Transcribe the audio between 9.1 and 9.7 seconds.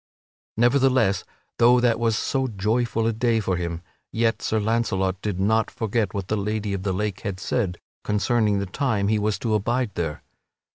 was to